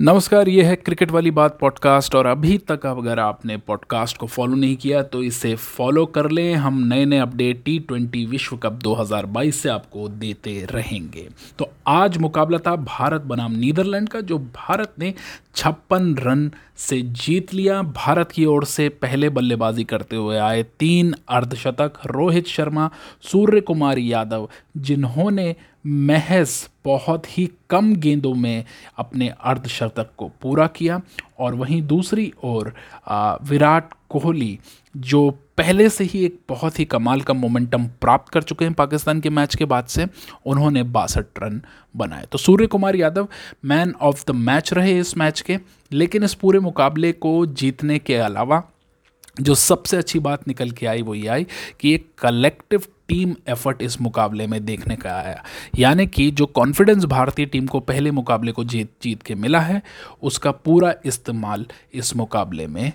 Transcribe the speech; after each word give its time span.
नमस्कार, 0.00 0.48
ये 0.48 0.62
है 0.62 0.76
क्रिकेट 0.76 1.10
वाली 1.10 1.30
बात 1.30 1.58
पॉडकास्ट 1.58 2.14
और 2.14 2.26
अभी 2.26 2.58
तक 2.58 2.86
अगर 2.86 3.18
आपने 3.18 3.56
पॉडकास्ट 3.56 4.16
को 4.16 4.26
फॉलो 4.26 4.54
नहीं 4.54 4.76
किया 4.76 5.02
तो 5.02 5.22
इसे 5.22 5.54
फॉलो 5.54 6.06
कर 6.06 6.30
लें। 6.30 6.54
हम 6.54 6.78
नए 6.86 7.04
नए 7.04 7.18
अपडेट 7.18 7.62
टी 7.64 7.78
ट्वेंटी 7.78 8.26
विश्व 8.26 8.56
कप 8.56 8.72
2022 8.72 9.62
से 9.62 9.68
आपको 9.68 10.08
देते 10.08 10.66
रहेंगे। 10.70 11.28
तो 11.58 11.70
आज 11.86 12.16
मुकाबला 12.16 12.58
था 12.58 12.76
भारत 12.76 13.20
बनाम 13.20 13.52
नीदरलैंड 13.52 14.08
का, 14.08 14.20
जो 14.20 14.38
भारत 14.38 14.94
ने 14.98 15.14
छप्पन 15.54 16.14
रन 16.14 16.50
से 16.76 17.00
जीत 17.02 17.54
लिया। 17.54 17.82
भारत 17.82 18.32
की 18.32 18.44
ओर 18.44 18.64
से 18.64 18.88
पहले 18.88 19.28
बल्लेबाजी 19.28 19.84
करते 19.84 20.16
हुए 20.16 20.38
आए 20.38 20.62
तीन 20.62 21.14
अर्धशतक। 21.28 22.00
रोहित 22.06 22.46
शर्मा 22.46 22.90
सूर्य 23.22 23.60
कुमार 23.60 23.98
यादव, 23.98 24.48
जिन्होंने 24.76 25.54
महज 25.86 26.68
बहुत 26.84 27.38
ही 27.38 27.48
कम 27.70 27.94
गेंदों 27.94 28.34
में 28.34 28.64
अपने 28.98 29.28
अर्धशतक 29.28 29.83
को 29.90 30.30
पूरा 30.42 30.66
किया 30.66 31.00
और 31.38 31.54
वहीं 31.54 31.80
दूसरी 31.82 32.32
ओर 32.44 32.72
विराट 33.44 33.94
कोहली, 34.10 34.58
जो 34.96 35.30
पहले 35.58 35.88
से 35.88 36.04
ही 36.04 36.24
एक 36.24 36.38
बहुत 36.48 36.78
ही 36.78 36.84
कमाल 36.84 37.20
का 37.20 37.34
मोमेंटम 37.34 37.86
प्राप्त 38.00 38.32
कर 38.32 38.42
चुके 38.42 38.64
हैं 38.64 38.74
पाकिस्तान 38.74 39.20
के 39.20 39.30
मैच 39.30 39.54
के 39.56 39.64
बाद 39.64 39.86
से, 39.86 40.06
उन्होंने 40.46 40.82
बासठ 40.82 41.42
रन 41.42 41.60
बनाए। 41.94 42.26
तो 42.32 42.38
Suryakumar 42.66 42.96
Yadav 42.96 43.28
man 43.64 43.94
of 44.00 44.24
the 44.28 44.34
match 44.34 44.72
रहे 44.72 44.98
इस 44.98 45.16
मैच 45.16 45.40
के, 45.40 45.58
लेकिन 45.92 46.24
इस 46.24 46.34
पूरे 46.34 46.58
मुकाबले 46.60 47.12
को 47.12 47.44
जीतने 47.46 47.98
के 47.98 48.16
अलावा, 48.16 48.62
जो 49.40 49.54
सबसे 49.54 49.96
अच्छी 49.96 50.18
बात 50.18 50.48
निकल 50.48 50.70
के 50.70 50.86
आई, 50.86 51.02
वो 51.02 51.14
ये 51.14 51.28
आई 51.28 51.46
कि 51.80 51.94
एक 51.94 52.08
कलेक्टिव 52.18 52.82
टीम 53.08 53.34
एफर्ट 53.48 53.82
इस 53.82 54.00
मुकाबले 54.00 54.46
में 54.46 54.64
देखने 54.64 54.96
का 54.96 55.10
आया। 55.10 55.44
यानी 55.78 56.06
कि 56.06 56.30
जो 56.30 56.46
कॉन्फिडेंस 56.46 57.04
भारतीय 57.04 57.46
टीम 57.46 57.66
को 57.66 57.80
पहले 57.80 58.10
मुकाबले 58.10 58.52
को 58.52 58.64
जीत 58.64 58.90
जीत 59.02 59.22
के 59.22 59.34
मिला 59.34 59.60
है, 59.60 59.82
उसका 60.22 60.50
पूरा 60.50 60.94
इस्तेमाल 61.04 61.66
इस 61.94 62.16
मुकाबले 62.16 62.66
में 62.66 62.92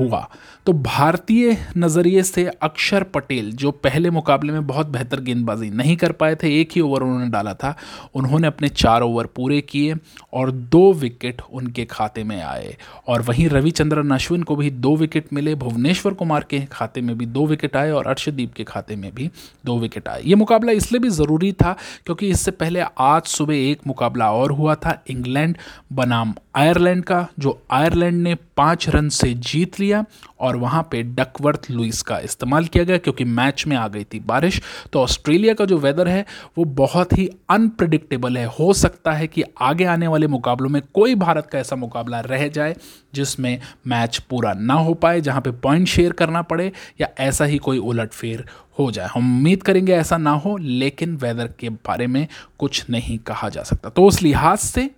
हुआ। 0.00 0.28
तो 0.66 0.72
भारतीय 0.72 1.56
नज़रिए 1.76 2.22
से 2.22 2.44
अक्षर 2.62 3.02
पटेल, 3.02 3.52
जो 3.52 3.70
पहले 3.70 4.10
मुकाबले 4.10 4.52
में 4.52 4.66
बहुत 4.66 4.86
बेहतर 4.86 5.20
गेंदबाजी 5.20 5.70
नहीं 5.70 5.96
कर 5.96 6.12
पाए 6.12 6.34
थे, 6.34 6.60
एक 6.60 6.70
ही 6.74 6.80
ओवर 6.80 7.02
उन्होंने 7.02 7.30
डाला 7.30 7.54
था। 7.54 7.74
उन्होंने 8.14 8.46
अपने 8.46 8.68
चार 8.68 9.02
ओवर 9.02 9.26
पूरे 9.26 9.60
किए 9.60 9.94
और 10.32 10.50
दो 10.50 10.92
विकेट 10.92 11.42
उनके 11.52 11.84
खाते 11.84 12.24
में 12.24 12.40
आए। 12.42 12.76
और 13.08 13.22
वहीं 13.22 13.48
रविचंद्रन 13.48 14.10
अश्विन 14.10 14.42
को 14.42 14.56
भी 14.56 14.70
दो 14.70 14.96
विकेट 14.96 15.32
मिले, 15.32 15.54
भुवनेश्वर 15.54 16.14
कुमार 16.14 16.46
के 16.50 16.60
खाते 16.72 17.00
में 17.00 17.16
भी 17.18 17.26
दो 17.26 17.46
विकेट 17.46 17.76
आए 17.76 17.90
और 17.90 18.06
अर्शदीप 18.06 18.54
के 18.54 18.64
खाते 18.64 18.96
में 18.96 19.10
भी 19.14 19.30
दो 19.66 19.78
विकेट 19.78 20.08
आए। 20.08 20.22
ये 20.24 20.34
मुकाबला 20.34 20.72
इसलिए 20.72 21.00
भी 21.00 21.10
ज़रूरी 21.10 21.52
था 21.52 21.76
क्योंकि 22.06 22.28
इससे 22.28 22.50
पहले 22.50 22.84
आज 22.98 23.22
सुबह 23.22 23.54
एक 23.54 23.80
मुकाबला 23.86 24.30
और 24.32 24.52
हुआ 24.52 24.74
था, 24.74 25.02
इंग्लैंड 25.08 25.56
बनाम 25.92 26.34
आयरलैंड 26.54 27.04
का, 27.04 27.26
जो 27.38 27.62
आयरलैंड 27.70 28.22
ने 28.22 28.34
पाँच 28.34 28.88
रन 28.88 29.08
से 29.08 29.32
जीत 29.34 29.78
लिया 29.80 30.04
और 30.40 30.56
वहाँ 30.56 30.82
पे 30.90 31.02
डकवर्थ 31.02 31.66
लुइस 31.70 32.02
का 32.02 32.18
इस्तेमाल 32.18 32.64
किया 32.64 32.84
गया, 32.84 32.98
क्योंकि 32.98 33.24
मैच 33.24 33.64
में 33.66 33.76
आ 33.76 33.86
गई 33.88 34.04
थी 34.04 34.20
बारिश। 34.20 34.60
तो 34.92 35.00
ऑस्ट्रेलिया 35.00 35.54
का 35.54 35.64
जो 35.64 35.78
वेदर 35.78 36.08
है, 36.08 36.24
वो 36.58 36.64
बहुत 36.64 37.18
ही 37.18 37.28
अनप्रडिक्टेबल 37.50 38.36
है। 38.36 38.44
हो 38.46 38.72
सकता 38.72 39.12
है 39.12 39.26
कि 39.26 39.44
आगे 39.60 39.84
आने 39.84 40.06
वाले 40.06 40.26
मुकाबलों 40.26 40.68
में 40.68 40.82
कोई 40.94 41.14
भारत 41.14 41.46
का 41.46 41.58
ऐसा 41.58 41.76
मुकाबला 41.76 42.20
रह 42.20 42.48
जाए, 42.48 42.76
जिसमें 43.14 43.60
मैच 43.86 44.18
पूरा 44.18 44.52
ना 44.52 44.74
हो 44.74 44.94
पाए, 44.94 45.20
जहाँ 45.20 45.40
पे 45.40 45.50
पॉइंट 45.50 45.88
शेयर 45.88 46.12
करना 46.12 46.42
पड़े, 46.42 46.72
या 47.00 47.08
ऐसा 47.18 47.44
ही 47.44 47.58
कोई 47.58 47.78
उलटफेर 47.78 48.44
हो 48.78 48.90
जाए। 48.90 49.08
हम 49.14 49.36
उम्मीद 49.36 49.62
करेंगे 49.62 49.92
ऐसा 49.92 50.16
ना 50.16 50.30
हो, 50.30 50.56
लेकिन 50.56 51.16
वेदर 51.16 51.50
के 51.58 51.68
बारे 51.68 52.06
में 52.06 52.26
कुछ 52.58 52.84
नहीं 52.90 53.18
कहा 53.18 53.48
जा 53.48 53.62
सकता। 53.62 53.88
तो 53.88 54.06
उस 54.06 54.22
लिहाज 54.22 54.58
से 54.58 54.90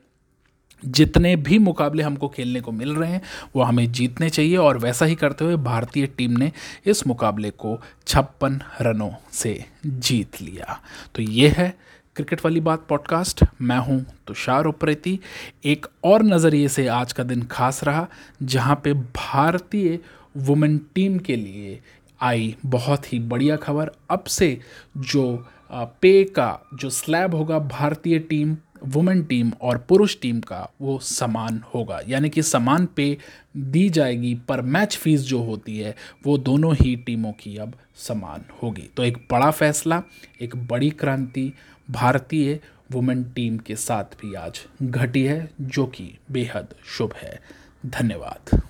जितने 0.84 1.34
भी 1.36 1.58
मुकाबले 1.58 2.02
हमको 2.02 2.28
खेलने 2.28 2.60
को 2.60 2.72
मिल 2.72 2.94
रहे 2.94 3.10
हैं, 3.10 3.22
वो 3.56 3.62
हमें 3.62 3.92
जीतने 3.92 4.30
चाहिए 4.30 4.56
और 4.56 4.78
वैसा 4.78 5.06
ही 5.06 5.14
करते 5.14 5.44
हुए 5.44 5.56
भारतीय 5.56 6.06
टीम 6.06 6.30
ने 6.30 6.50
इस 6.86 7.06
मुकाबले 7.06 7.50
को 7.50 7.78
छप्पन 8.06 8.60
रनों 8.80 9.10
से 9.32 9.64
जीत 9.86 10.40
लिया। 10.42 10.80
तो 11.14 11.22
ये 11.22 11.48
है 11.48 11.74
क्रिकेट 12.16 12.44
वाली 12.44 12.60
बात 12.60 12.84
पॉडकास्ट। 12.88 13.44
मैं 13.60 13.78
हूँ 13.78 14.04
तुषार 14.26 14.64
उप्रेती। 14.64 15.18
एक 15.64 15.86
और 16.04 16.22
नज़रिए 16.22 16.68
से 16.68 16.86
आज 16.86 17.12
का 17.12 17.22
दिन 17.22 17.42
खास 17.42 17.82
रहा, 17.84 18.06
जहाँ 18.42 18.80
पे 18.84 18.92
भारतीय 18.94 19.98
वुमेन 20.36 20.78
टीम 20.94 21.18
के 21.18 21.36
लिए 21.36 21.80
आई 22.20 22.54
बहुत 22.66 23.12
ही 23.12 23.18
बढ़िया 23.18 23.56
खबर। 23.56 23.90
अब 24.10 24.24
से 24.24 24.58
जो 24.98 25.46
पे 25.72 26.24
का 26.24 26.60
जो 26.74 26.90
स्लैब 26.90 27.34
होगा, 27.34 27.58
भारतीय 27.58 28.18
टीम 28.18 28.56
वुमेन 28.84 29.22
टीम 29.22 29.52
और 29.60 29.78
पुरुष 29.78 30.20
टीम 30.20 30.40
का 30.40 30.70
वो 30.80 30.98
समान 30.98 31.62
होगा। 31.74 32.00
यानी 32.08 32.30
कि 32.30 32.42
समान 32.42 32.86
पे 32.86 33.18
दी 33.56 33.88
जाएगी, 33.88 34.34
पर 34.34 34.60
मैच 34.60 34.96
फ़ीस 34.96 35.20
जो 35.20 35.42
होती 35.42 35.78
है, 35.78 35.96
वो 36.26 36.38
दोनों 36.38 36.74
ही 36.74 36.96
टीमों 36.96 37.32
की 37.32 37.56
अब 37.56 37.72
समान 37.96 38.44
होगी। 38.62 38.90
तो 38.96 39.04
एक 39.04 39.18
बड़ा 39.30 39.50
फैसला, 39.50 40.02
एक 40.40 40.56
बड़ी 40.56 40.90
क्रांति 40.90 41.52
भारतीय 41.90 42.60
वुमेन 42.92 43.24
टीम 43.24 43.58
के 43.58 43.76
साथ 43.76 44.04
भी 44.04 44.34
आज 44.34 44.60
घटी 44.82 45.22
है, 45.22 45.50
जो 45.60 45.86
कि 45.86 46.18
बेहद 46.30 46.68
शुभ 46.84 47.12
है। 47.16 47.40
धन्यवाद। 47.86 48.62